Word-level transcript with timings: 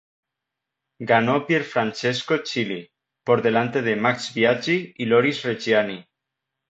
Ganó 1.01 1.45
Pierfrancesco 1.45 2.37
Chili, 2.37 2.89
por 3.23 3.43
delante 3.43 3.83
de 3.83 3.95
Max 3.97 4.33
Biaggi 4.33 4.95
y 4.97 5.05
Loris 5.05 5.43
Reggiani. 5.43 6.03